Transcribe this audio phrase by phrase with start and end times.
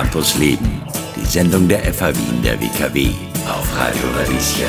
[0.00, 0.80] Campus Leben,
[1.16, 3.08] die Sendung der FH Wien der WKW
[3.48, 4.68] auf Radio Radieschen.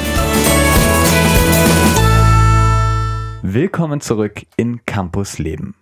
[3.43, 5.75] Willkommen zurück in Campus Leben.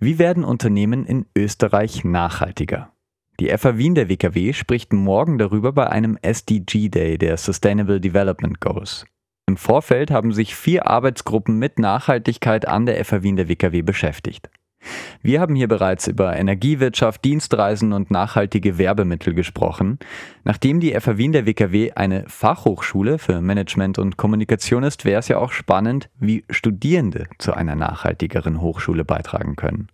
[0.00, 2.90] Wie werden Unternehmen in Österreich nachhaltiger?
[3.40, 8.58] Die FH Wien der WKW spricht morgen darüber bei einem SDG Day der Sustainable Development
[8.58, 9.04] Goals.
[9.46, 14.48] Im Vorfeld haben sich vier Arbeitsgruppen mit Nachhaltigkeit an der FH Wien der WKW beschäftigt.
[15.22, 19.98] Wir haben hier bereits über Energiewirtschaft, Dienstreisen und nachhaltige Werbemittel gesprochen.
[20.44, 25.28] Nachdem die FH Wien der WKW eine Fachhochschule für Management und Kommunikation ist, wäre es
[25.28, 29.88] ja auch spannend, wie Studierende zu einer nachhaltigeren Hochschule beitragen können.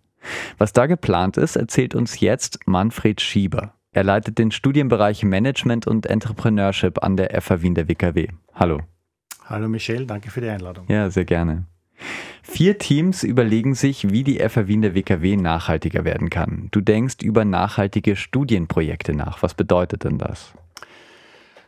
[0.57, 3.73] Was da geplant ist, erzählt uns jetzt Manfred Schieber.
[3.91, 8.27] Er leitet den Studienbereich Management und Entrepreneurship an der FH Wien der WKW.
[8.53, 8.79] Hallo.
[9.45, 10.85] Hallo Michelle, danke für die Einladung.
[10.87, 11.65] Ja, sehr gerne.
[12.41, 16.67] Vier Teams überlegen sich, wie die FH Wien der WKW nachhaltiger werden kann.
[16.71, 19.41] Du denkst über nachhaltige Studienprojekte nach.
[19.41, 20.53] Was bedeutet denn das?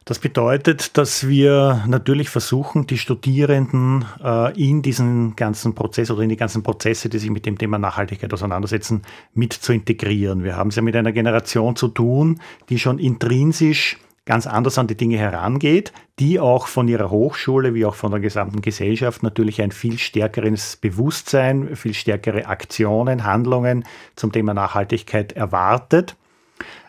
[0.07, 6.29] Das bedeutet, dass wir natürlich versuchen, die Studierenden äh, in diesen ganzen Prozess oder in
[6.29, 9.01] die ganzen Prozesse, die sich mit dem Thema Nachhaltigkeit auseinandersetzen,
[9.33, 10.43] mit zu integrieren.
[10.43, 12.39] Wir haben es ja mit einer Generation zu tun,
[12.69, 17.85] die schon intrinsisch ganz anders an die Dinge herangeht, die auch von ihrer Hochschule wie
[17.85, 24.31] auch von der gesamten Gesellschaft natürlich ein viel stärkeres Bewusstsein, viel stärkere Aktionen, Handlungen zum
[24.31, 26.15] Thema Nachhaltigkeit erwartet.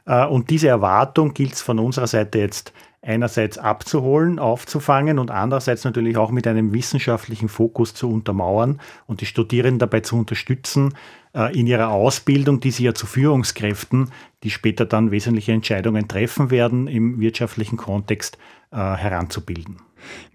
[0.07, 2.73] Äh, und diese Erwartung gilt es von unserer Seite jetzt
[3.07, 9.27] einerseits abzuholen, aufzufangen und andererseits natürlich auch mit einem wissenschaftlichen Fokus zu untermauern und die
[9.27, 10.95] Studierenden dabei zu unterstützen,
[11.35, 14.11] äh, in ihrer Ausbildung, die sie ja zu Führungskräften,
[14.43, 18.39] die später dann wesentliche Entscheidungen treffen werden, im wirtschaftlichen Kontext
[18.73, 19.79] äh, heranzubilden.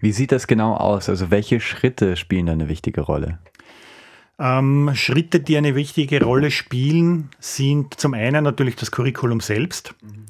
[0.00, 1.08] Wie sieht das genau aus?
[1.08, 3.38] Also welche Schritte spielen da eine wichtige Rolle?
[4.38, 9.94] Ähm, Schritte, die eine wichtige Rolle spielen, sind zum einen natürlich das Curriculum selbst.
[10.02, 10.26] Mhm.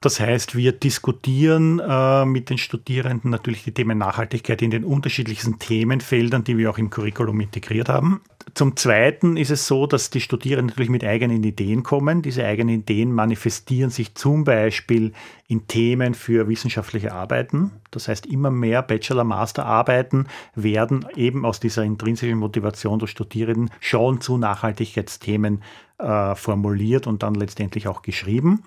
[0.00, 5.58] Das heißt, wir diskutieren äh, mit den Studierenden natürlich die Themen Nachhaltigkeit in den unterschiedlichsten
[5.58, 8.20] Themenfeldern, die wir auch im Curriculum integriert haben.
[8.54, 12.22] Zum Zweiten ist es so, dass die Studierenden natürlich mit eigenen Ideen kommen.
[12.22, 15.12] Diese eigenen Ideen manifestieren sich zum Beispiel
[15.48, 17.72] in Themen für wissenschaftliche Arbeiten.
[17.90, 24.38] Das heißt, immer mehr Bachelor-Master-Arbeiten werden eben aus dieser intrinsischen Motivation der Studierenden schon zu
[24.38, 25.64] Nachhaltigkeitsthemen
[25.98, 28.62] äh, formuliert und dann letztendlich auch geschrieben.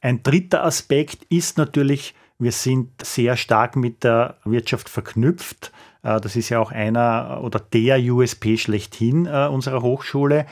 [0.00, 5.72] Ein dritter Aspekt ist natürlich, wir sind sehr stark mit der Wirtschaft verknüpft.
[6.02, 10.46] Äh, das ist ja auch einer oder der USP schlechthin äh, unserer Hochschule.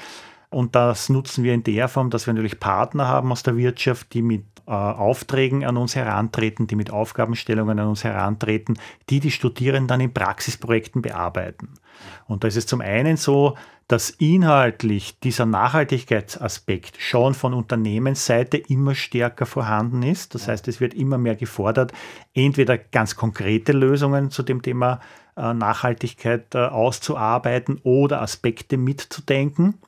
[0.50, 4.14] Und das nutzen wir in der Form, dass wir natürlich Partner haben aus der Wirtschaft,
[4.14, 9.30] die mit äh, Aufträgen an uns herantreten, die mit Aufgabenstellungen an uns herantreten, die die
[9.30, 11.70] Studierenden dann in Praxisprojekten bearbeiten.
[12.26, 13.56] Und da ist es zum einen so,
[13.88, 20.34] dass inhaltlich dieser Nachhaltigkeitsaspekt schon von Unternehmensseite immer stärker vorhanden ist.
[20.34, 21.92] Das heißt, es wird immer mehr gefordert,
[22.34, 25.00] entweder ganz konkrete Lösungen zu dem Thema
[25.36, 29.78] äh, Nachhaltigkeit äh, auszuarbeiten oder Aspekte mitzudenken.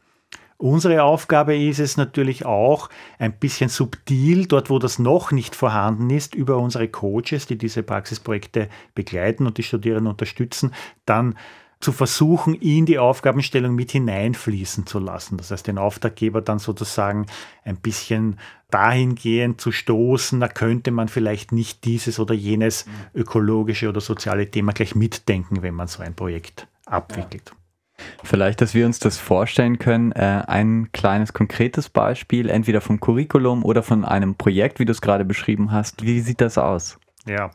[0.61, 6.11] Unsere Aufgabe ist es natürlich auch, ein bisschen subtil, dort wo das noch nicht vorhanden
[6.11, 10.75] ist, über unsere Coaches, die diese Praxisprojekte begleiten und die Studierenden unterstützen,
[11.07, 11.35] dann
[11.81, 15.39] zu versuchen, in die Aufgabenstellung mit hineinfließen zu lassen.
[15.39, 17.25] Das heißt, den Auftraggeber dann sozusagen
[17.65, 18.39] ein bisschen
[18.71, 22.85] dahingehend zu stoßen, da könnte man vielleicht nicht dieses oder jenes
[23.15, 27.51] ökologische oder soziale Thema gleich mitdenken, wenn man so ein Projekt abwickelt.
[28.25, 33.65] Vielleicht, dass wir uns das vorstellen können, äh, ein kleines konkretes Beispiel, entweder vom Curriculum
[33.65, 36.03] oder von einem Projekt, wie du es gerade beschrieben hast.
[36.03, 36.99] Wie sieht das aus?
[37.27, 37.51] Ja,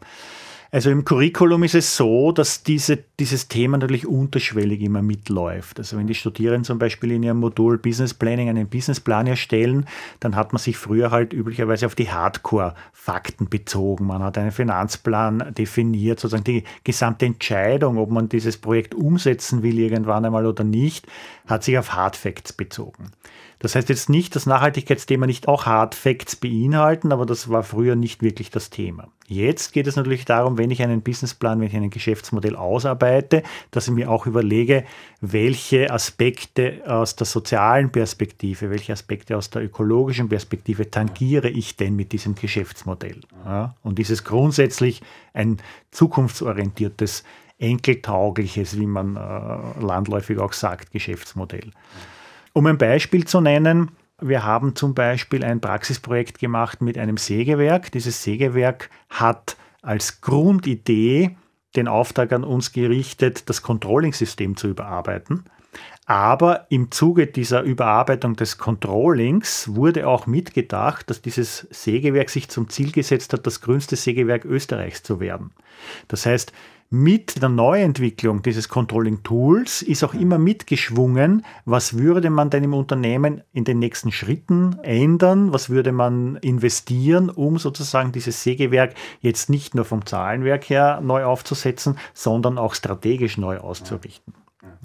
[0.72, 5.80] also im Curriculum ist es so, dass diese, dieses Thema natürlich unterschwellig immer mitläuft.
[5.80, 9.88] Also wenn die Studierenden zum Beispiel in ihrem Modul Business Planning einen Businessplan erstellen,
[10.20, 14.06] dann hat man sich früher halt üblicherweise auf die Hardcore-Fakten bezogen.
[14.08, 19.80] Man hat einen Finanzplan definiert, sozusagen die gesamte Entscheidung, ob man dieses Projekt umsetzen will
[19.80, 21.08] irgendwann einmal oder nicht,
[21.48, 23.12] hat sich auf Hard Facts bezogen.
[23.60, 27.96] Das heißt jetzt nicht, dass Nachhaltigkeitsthema nicht auch Hard Facts beinhalten, aber das war früher
[27.96, 29.08] nicht wirklich das Thema.
[29.28, 33.05] Jetzt geht es natürlich darum, wenn ich einen Businessplan, wenn ich ein Geschäftsmodell ausarbeite,
[33.72, 34.84] dass ich mir auch überlege,
[35.22, 41.96] welche Aspekte aus der sozialen Perspektive, welche Aspekte aus der ökologischen Perspektive tangiere ich denn
[41.96, 43.22] mit diesem Geschäftsmodell.
[43.46, 43.76] Ja?
[43.84, 45.02] Und ist es grundsätzlich
[45.34, 45.58] ein
[45.92, 47.24] zukunftsorientiertes,
[47.58, 51.72] enkeltaugliches, wie man äh, landläufig auch sagt, Geschäftsmodell.
[52.54, 53.92] Um ein Beispiel zu nennen,
[54.22, 57.92] wir haben zum Beispiel ein Praxisprojekt gemacht mit einem Sägewerk.
[57.92, 61.36] Dieses Sägewerk hat als Grundidee
[61.76, 65.46] den Auftrag an uns gerichtet, das Controlling-System zu überarbeiten.
[66.06, 72.70] Aber im Zuge dieser Überarbeitung des Controllings wurde auch mitgedacht, dass dieses Sägewerk sich zum
[72.70, 75.52] Ziel gesetzt hat, das grünste Sägewerk Österreichs zu werden.
[76.08, 76.54] Das heißt,
[76.90, 82.74] mit der Neuentwicklung dieses Controlling Tools ist auch immer mitgeschwungen, was würde man denn im
[82.74, 89.50] Unternehmen in den nächsten Schritten ändern, was würde man investieren, um sozusagen dieses Sägewerk jetzt
[89.50, 94.34] nicht nur vom Zahlenwerk her neu aufzusetzen, sondern auch strategisch neu auszurichten.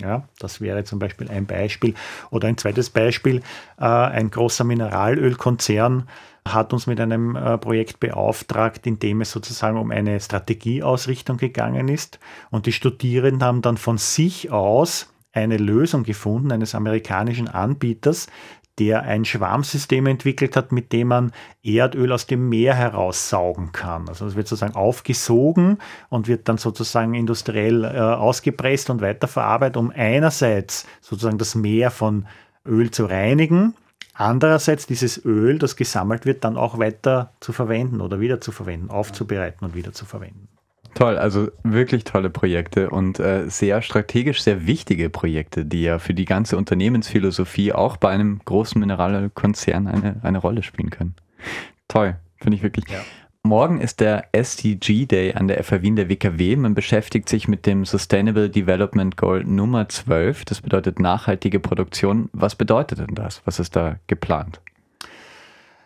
[0.01, 1.95] Ja, das wäre zum Beispiel ein Beispiel.
[2.31, 3.43] Oder ein zweites Beispiel,
[3.79, 6.09] äh, ein großer Mineralölkonzern
[6.47, 11.89] hat uns mit einem äh, Projekt beauftragt, in dem es sozusagen um eine Strategieausrichtung gegangen
[11.89, 12.19] ist.
[12.51, 18.27] Und die Studierenden haben dann von sich aus eine Lösung gefunden eines amerikanischen Anbieters,
[18.79, 21.33] der ein Schwarmsystem entwickelt hat, mit dem man
[21.63, 24.09] Erdöl aus dem Meer heraussaugen kann.
[24.09, 25.79] Also es wird sozusagen aufgesogen
[26.09, 32.27] und wird dann sozusagen industriell äh, ausgepresst und weiterverarbeitet, um einerseits sozusagen das Meer von
[32.67, 33.75] Öl zu reinigen,
[34.21, 38.91] andererseits dieses Öl, das gesammelt wird, dann auch weiter zu verwenden oder wieder zu verwenden,
[38.91, 40.49] aufzubereiten und wieder zu verwenden.
[40.95, 46.15] Toll, also wirklich tolle Projekte und äh, sehr strategisch sehr wichtige Projekte, die ja für
[46.15, 51.15] die ganze Unternehmensphilosophie auch bei einem großen Mineralkonzern eine, eine Rolle spielen können.
[51.87, 52.87] Toll, finde ich wirklich.
[52.89, 53.01] Ja.
[53.43, 56.57] Morgen ist der SDG Day an der FH Wien der WKW.
[56.57, 60.45] Man beschäftigt sich mit dem Sustainable Development Goal Nummer 12.
[60.45, 62.29] Das bedeutet nachhaltige Produktion.
[62.33, 63.43] Was bedeutet denn das?
[63.47, 64.61] Was ist da geplant?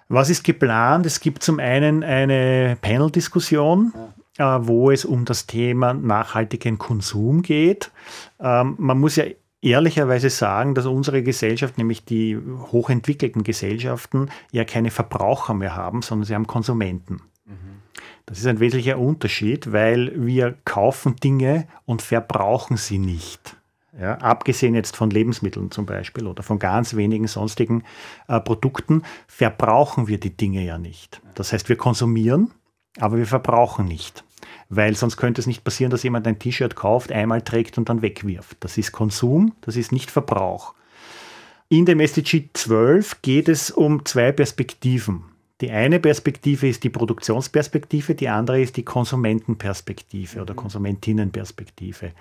[0.09, 1.07] Was ist geplant?
[1.07, 3.93] Es gibt zum einen eine Panel-Diskussion
[4.39, 7.91] äh, wo es um das Thema nachhaltigen Konsum geht.
[8.41, 9.25] Ähm, man muss ja
[9.63, 12.37] ehrlicherweise sagen, dass unsere Gesellschaft, nämlich die
[12.73, 17.23] hochentwickelten Gesellschaften, ja keine Verbraucher mehr haben, sondern sie haben Konsumenten.
[18.27, 23.57] Das ist ein wesentlicher Unterschied, weil wir kaufen Dinge und verbrauchen sie nicht.
[24.01, 27.85] Ja, abgesehen jetzt von Lebensmitteln zum Beispiel oder von ganz wenigen sonstigen
[28.27, 31.21] äh, Produkten, verbrauchen wir die Dinge ja nicht.
[31.35, 32.51] Das heißt, wir konsumieren,
[32.99, 34.25] aber wir verbrauchen nicht.
[34.69, 38.03] Weil sonst könnte es nicht passieren, dass jemand ein T-Shirt kauft, einmal trägt und dann
[38.03, 38.57] wegwirft.
[38.61, 40.75] Das ist Konsum, das ist nicht Verbrauch.
[41.69, 45.34] In dem SDG 12 geht es um zwei Perspektiven.
[45.61, 50.59] Die eine Perspektive ist die Produktionsperspektive, die andere ist die Konsumentenperspektive oder mhm.
[50.59, 52.13] Konsumentinnenperspektive.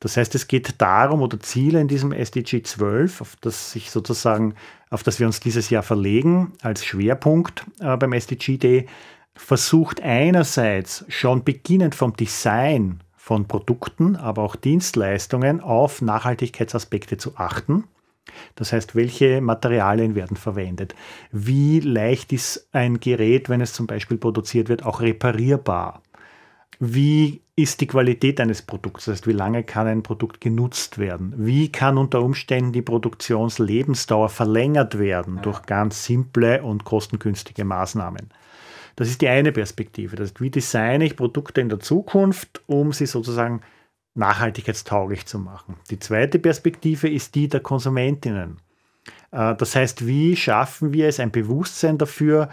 [0.00, 4.54] Das heißt, es geht darum oder Ziele in diesem SDG 12, auf das sich sozusagen,
[4.90, 8.86] auf das wir uns dieses Jahr verlegen als Schwerpunkt äh, beim SDG Day,
[9.34, 17.84] versucht einerseits schon beginnend vom Design von Produkten, aber auch Dienstleistungen auf Nachhaltigkeitsaspekte zu achten.
[18.54, 20.94] Das heißt, welche Materialien werden verwendet?
[21.30, 26.02] Wie leicht ist ein Gerät, wenn es zum Beispiel produziert wird, auch reparierbar?
[26.78, 29.04] Wie ist die Qualität eines Produkts?
[29.04, 31.34] Das heißt, wie lange kann ein Produkt genutzt werden?
[31.36, 38.30] Wie kann unter Umständen die Produktionslebensdauer verlängert werden durch ganz simple und kostengünstige Maßnahmen?
[38.96, 40.16] Das ist die eine Perspektive.
[40.16, 43.60] Das heißt, wie designe ich Produkte in der Zukunft, um sie sozusagen
[44.14, 45.76] nachhaltigkeitstauglich zu machen.
[45.90, 48.58] Die zweite Perspektive ist die der Konsumentinnen.
[49.30, 52.48] Äh, das heißt, wie schaffen wir es, ein Bewusstsein dafür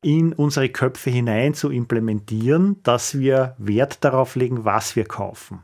[0.00, 5.62] in unsere Köpfe hinein zu implementieren, dass wir Wert darauf legen, was wir kaufen.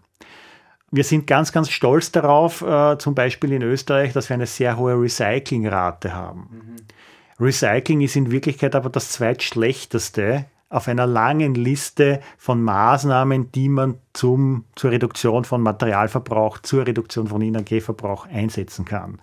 [0.91, 4.79] Wir sind ganz, ganz stolz darauf, äh, zum Beispiel in Österreich, dass wir eine sehr
[4.79, 6.49] hohe Recyclingrate haben.
[6.51, 7.45] Mhm.
[7.45, 13.99] Recycling ist in Wirklichkeit aber das zweitschlechteste auf einer langen Liste von Maßnahmen, die man
[14.13, 19.21] zum, zur Reduktion von Materialverbrauch, zur Reduktion von Energieverbrauch einsetzen kann.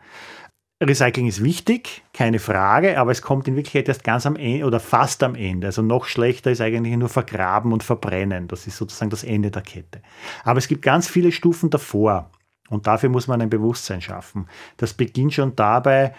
[0.84, 4.80] Recycling ist wichtig, keine Frage, aber es kommt in Wirklichkeit erst ganz am Ende oder
[4.80, 5.68] fast am Ende.
[5.68, 8.48] Also noch schlechter ist eigentlich nur vergraben und verbrennen.
[8.48, 10.02] Das ist sozusagen das Ende der Kette.
[10.44, 12.30] Aber es gibt ganz viele Stufen davor
[12.70, 14.48] und dafür muss man ein Bewusstsein schaffen.
[14.76, 16.14] Das beginnt schon dabei,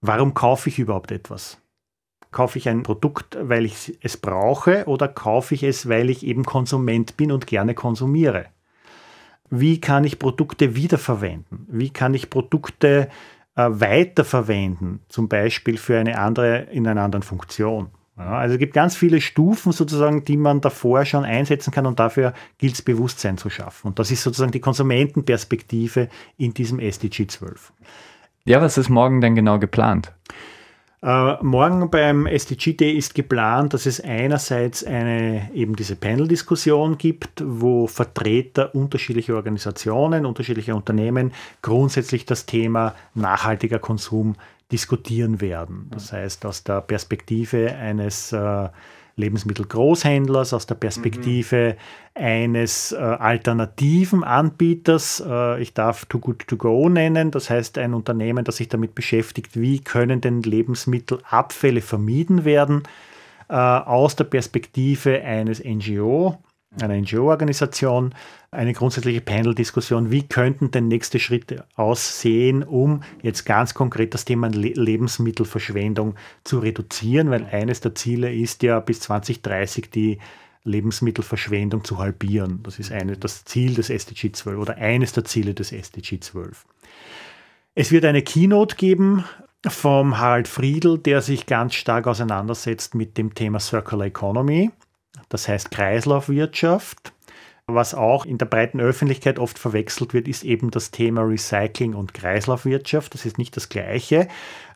[0.00, 1.60] Warum kaufe ich überhaupt etwas?
[2.30, 6.44] Kaufe ich ein Produkt, weil ich es brauche oder kaufe ich es, weil ich eben
[6.44, 8.46] Konsument bin und gerne konsumiere?
[9.50, 11.66] Wie kann ich Produkte wiederverwenden?
[11.70, 13.08] Wie kann ich Produkte
[13.56, 17.88] äh, weiterverwenden, zum Beispiel für eine andere in einer anderen Funktion?
[18.18, 22.00] Ja, also es gibt ganz viele Stufen sozusagen, die man davor schon einsetzen kann und
[22.00, 23.88] dafür gilt es Bewusstsein zu schaffen.
[23.88, 27.72] Und das ist sozusagen die Konsumentenperspektive in diesem SDG 12.
[28.44, 30.12] Ja, was ist morgen denn genau geplant?
[31.00, 37.40] Uh, morgen beim SDG Day ist geplant, dass es einerseits eine eben diese Panel-Diskussion gibt,
[37.44, 44.34] wo Vertreter unterschiedlicher Organisationen, unterschiedlicher Unternehmen grundsätzlich das Thema nachhaltiger Konsum
[44.72, 45.86] diskutieren werden.
[45.92, 48.68] Das heißt, aus der Perspektive eines äh,
[49.18, 51.76] Lebensmittelgroßhändlers, aus der Perspektive
[52.16, 52.22] mhm.
[52.22, 55.22] eines äh, alternativen Anbieters.
[55.26, 58.94] Äh, ich darf Too Good To Go nennen, das heißt ein Unternehmen, das sich damit
[58.94, 62.84] beschäftigt, wie können denn Lebensmittelabfälle vermieden werden.
[63.48, 66.38] Äh, aus der Perspektive eines NGO,
[66.82, 68.14] einer NGO-Organisation,
[68.50, 74.48] eine grundsätzliche Panel-Diskussion, wie könnten denn nächste Schritte aussehen, um jetzt ganz konkret das Thema
[74.48, 80.18] Lebensmittelverschwendung zu reduzieren, weil eines der Ziele ist ja bis 2030 die
[80.64, 82.60] Lebensmittelverschwendung zu halbieren.
[82.62, 86.64] Das ist eine, das Ziel des SDG 12 oder eines der Ziele des SDG 12.
[87.74, 89.24] Es wird eine Keynote geben
[89.66, 94.70] vom Harald Friedl, der sich ganz stark auseinandersetzt mit dem Thema Circular Economy,
[95.28, 97.12] das heißt Kreislaufwirtschaft.
[97.70, 102.14] Was auch in der breiten Öffentlichkeit oft verwechselt wird, ist eben das Thema Recycling und
[102.14, 103.12] Kreislaufwirtschaft.
[103.12, 104.26] Das ist nicht das Gleiche.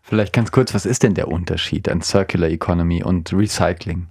[0.02, 4.08] Vielleicht ganz kurz, was ist denn der Unterschied an Circular Economy und Recycling?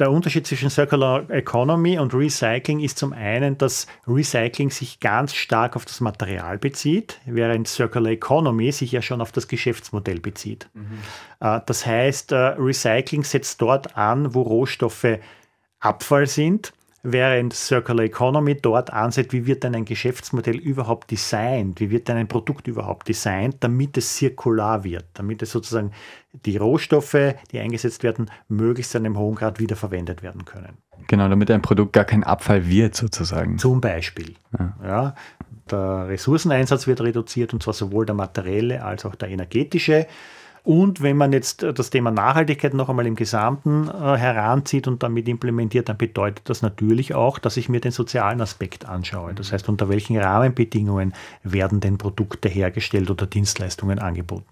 [0.00, 5.76] Der Unterschied zwischen Circular Economy und Recycling ist zum einen, dass Recycling sich ganz stark
[5.76, 10.70] auf das Material bezieht, während Circular Economy sich ja schon auf das Geschäftsmodell bezieht.
[10.72, 11.00] Mhm.
[11.40, 15.18] Äh, das heißt, äh, Recycling setzt dort an, wo Rohstoffe
[15.80, 16.72] Abfall sind
[17.02, 22.18] während Circular Economy dort ansieht, wie wird denn ein Geschäftsmodell überhaupt designt, wie wird denn
[22.18, 25.92] ein Produkt überhaupt designt, damit es zirkular wird, damit es sozusagen
[26.44, 30.76] die Rohstoffe, die eingesetzt werden, möglichst in einem hohen Grad wiederverwendet werden können.
[31.08, 33.58] Genau, damit ein Produkt gar kein Abfall wird sozusagen.
[33.58, 34.34] Zum Beispiel.
[34.58, 34.76] Ja.
[34.82, 35.14] ja
[35.70, 40.06] der Ressourceneinsatz wird reduziert und zwar sowohl der materielle als auch der energetische.
[40.62, 45.02] Und wenn man jetzt äh, das Thema Nachhaltigkeit noch einmal im Gesamten äh, heranzieht und
[45.02, 49.34] damit implementiert, dann bedeutet das natürlich auch, dass ich mir den sozialen Aspekt anschaue.
[49.34, 54.46] Das heißt, unter welchen Rahmenbedingungen werden denn Produkte hergestellt oder Dienstleistungen angeboten.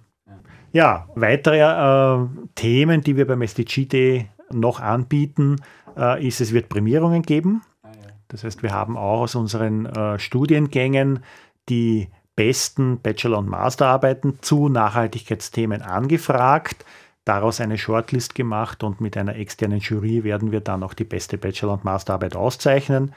[0.72, 5.56] Ja, weitere äh, Themen, die wir beim SDG noch anbieten,
[5.96, 7.62] äh, ist, es wird Prämierungen geben.
[7.82, 7.90] Ah,
[8.28, 11.20] das heißt, wir haben auch aus unseren äh, Studiengängen
[11.68, 16.84] die besten Bachelor- und Masterarbeiten zu Nachhaltigkeitsthemen angefragt,
[17.24, 21.36] daraus eine Shortlist gemacht und mit einer externen Jury werden wir dann auch die beste
[21.36, 23.12] Bachelor- und Masterarbeit auszeichnen.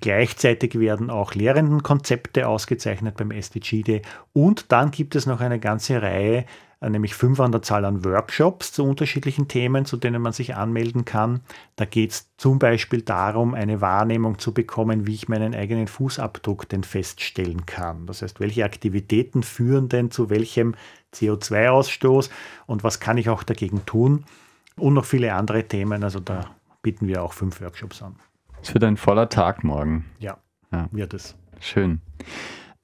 [0.00, 4.00] Gleichzeitig werden auch Lehrendenkonzepte ausgezeichnet beim SDGD
[4.32, 6.46] und dann gibt es noch eine ganze Reihe
[6.90, 11.04] nämlich fünf an der Zahl an Workshops zu unterschiedlichen Themen, zu denen man sich anmelden
[11.04, 11.40] kann.
[11.76, 16.68] Da geht es zum Beispiel darum, eine Wahrnehmung zu bekommen, wie ich meinen eigenen Fußabdruck
[16.68, 18.06] denn feststellen kann.
[18.06, 20.74] Das heißt, welche Aktivitäten führen denn zu welchem
[21.14, 22.30] CO2-Ausstoß
[22.66, 24.24] und was kann ich auch dagegen tun?
[24.76, 26.02] Und noch viele andere Themen.
[26.02, 26.50] Also da
[26.82, 28.16] bieten wir auch fünf Workshops an.
[28.62, 30.06] Es wird ein voller Tag morgen.
[30.18, 30.38] Ja,
[30.72, 30.88] ja.
[30.90, 31.36] wird es.
[31.60, 32.00] Schön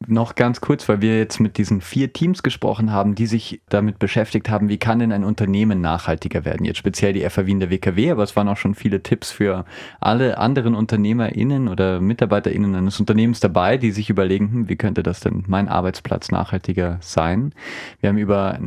[0.06, 3.98] noch ganz kurz, weil wir jetzt mit diesen vier Teams gesprochen haben, die sich damit
[3.98, 6.64] beschäftigt haben, wie kann denn ein Unternehmen nachhaltiger werden?
[6.64, 9.64] Jetzt speziell die FAW in der WKW, aber es waren auch schon viele Tipps für
[10.00, 15.20] alle anderen UnternehmerInnen oder MitarbeiterInnen eines Unternehmens dabei, die sich überlegen, hm, wie könnte das
[15.20, 17.52] denn mein Arbeitsplatz nachhaltiger sein?
[18.00, 18.58] Wir haben über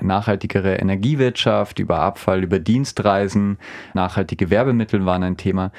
[0.00, 3.58] nachhaltigere Energiewirtschaft, über Abfall, über Dienstreisen,
[3.94, 5.70] nachhaltige Werbemittel waren ein Thema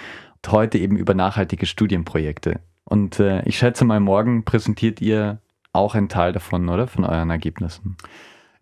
[0.44, 2.62] und heute eben über nachhaltige Studienprojekte.
[2.92, 5.40] Und äh, ich schätze mal, morgen präsentiert ihr
[5.72, 6.88] auch einen Teil davon, oder?
[6.88, 7.96] Von euren Ergebnissen.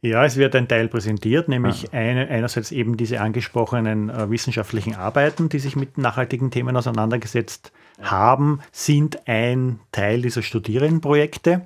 [0.01, 1.89] Ja, es wird ein Teil präsentiert, nämlich ja.
[1.93, 7.71] eine, einerseits eben diese angesprochenen äh, wissenschaftlichen Arbeiten, die sich mit nachhaltigen Themen auseinandergesetzt
[8.03, 11.63] haben, sind ein Teil dieser Studierendenprojekte.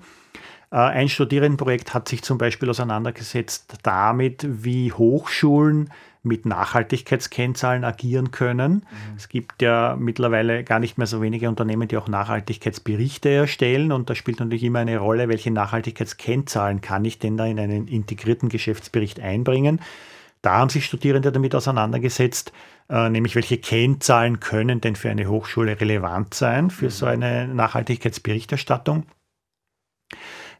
[0.73, 5.91] Äh, ein Studierendenprojekt hat sich zum Beispiel auseinandergesetzt damit, wie Hochschulen
[6.23, 8.73] mit Nachhaltigkeitskennzahlen agieren können.
[8.73, 9.15] Mhm.
[9.17, 13.91] Es gibt ja mittlerweile gar nicht mehr so wenige Unternehmen, die auch Nachhaltigkeitsberichte erstellen.
[13.91, 17.87] Und da spielt natürlich immer eine Rolle, welche Nachhaltigkeitskennzahlen kann ich denn da in einen
[17.87, 19.81] integrierten Geschäftsbericht einbringen.
[20.41, 22.53] Da haben sich Studierende damit auseinandergesetzt,
[22.89, 27.11] äh, nämlich welche Kennzahlen können denn für eine Hochschule relevant sein für so mhm.
[27.11, 29.05] eine Nachhaltigkeitsberichterstattung.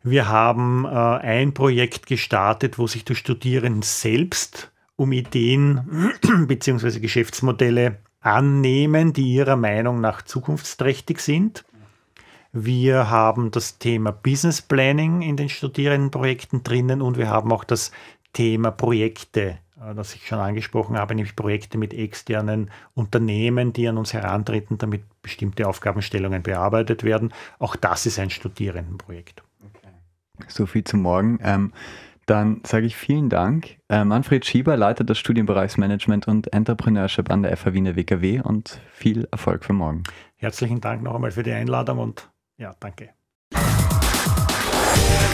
[0.06, 7.00] Wir haben äh, ein Projekt gestartet, wo sich die Studierenden selbst um Ideen bzw.
[7.00, 11.64] Geschäftsmodelle annehmen, die ihrer Meinung nach zukunftsträchtig sind.
[12.52, 17.94] Wir haben das Thema Business Planning in den Studierendenprojekten drinnen und wir haben auch das
[18.34, 23.98] Thema Projekte, äh, das ich schon angesprochen habe, nämlich Projekte mit externen Unternehmen, die an
[23.98, 27.34] uns herantreten, damit bestimmte Aufgabenstellungen bearbeitet werden.
[27.58, 29.44] Auch das ist ein Studierendenprojekt.
[30.48, 31.40] So viel zum Morgen.
[31.42, 31.74] Ähm,
[32.26, 33.78] dann sage ich vielen Dank.
[33.90, 39.28] Äh, Manfred Schieber, Leiter des Studienbereichsmanagement und Entrepreneurship an der FH Wiener WKW und viel
[39.32, 40.04] Erfolg für morgen.
[40.38, 43.10] Herzlichen Dank noch einmal für die Einladung und ja, danke.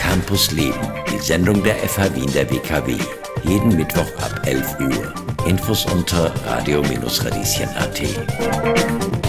[0.01, 0.79] Campus Leben,
[1.11, 2.97] die Sendung der FH Wien der WKW.
[3.43, 5.13] Jeden Mittwoch ab 11 Uhr.
[5.45, 9.28] Infos unter radio-radieschen.at.